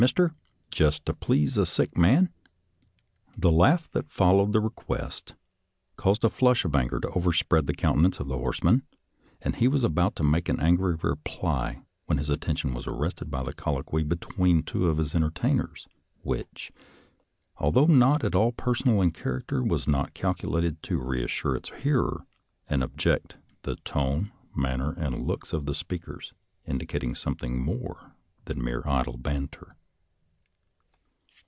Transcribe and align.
Mister, 0.01 0.33
just 0.71 1.05
to 1.05 1.13
please 1.13 1.59
a 1.59 1.65
sick 1.67 1.95
man?" 1.95 2.29
The 3.37 3.51
laugh 3.51 3.87
that 3.91 4.09
followed 4.09 4.51
the 4.51 4.59
request 4.59 5.35
caused 5.95 6.23
a 6.23 6.29
flush 6.31 6.65
of 6.65 6.75
anger 6.75 6.99
to 7.01 7.09
overspread 7.09 7.67
the 7.67 7.75
countenance 7.75 8.19
of 8.19 8.27
the 8.27 8.39
horseman, 8.39 8.81
and 9.43 9.57
he 9.57 9.67
was 9.67 9.83
about 9.83 10.15
to 10.15 10.23
make 10.23 10.49
an 10.49 10.59
angry 10.59 10.95
reply, 10.95 11.83
when 12.07 12.17
his 12.17 12.31
attention 12.31 12.73
was 12.73 12.87
arrested 12.87 13.29
by 13.29 13.41
a 13.41 13.53
colloquy 13.53 14.01
between 14.01 14.63
two 14.63 14.87
of 14.87 14.97
his 14.97 15.13
en 15.13 15.21
tertainers, 15.21 15.85
which, 16.23 16.71
although 17.57 17.85
not 17.85 18.25
at 18.25 18.33
all 18.33 18.51
personal 18.51 19.03
in 19.03 19.11
character, 19.11 19.61
was 19.63 19.87
not 19.87 20.15
calculated 20.15 20.81
to 20.81 20.97
reassure 20.97 21.55
its 21.55 21.69
hearer 21.83 22.25
and 22.67 22.81
object— 22.81 23.37
the 23.61 23.75
tone, 23.83 24.31
manner, 24.55 24.93
and 24.93 25.27
looks 25.27 25.53
of 25.53 25.67
the 25.67 25.75
speakers 25.75 26.33
indicating 26.65 27.13
something 27.13 27.63
more 27.63 28.13
than 28.45 28.63
mere 28.63 28.81
idle 28.87 29.15
banter. 29.19 29.75